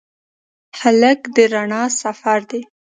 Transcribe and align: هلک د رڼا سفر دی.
هلک 0.79 1.19
د 1.35 1.37
رڼا 1.53 1.83
سفر 2.01 2.39
دی. 2.49 2.61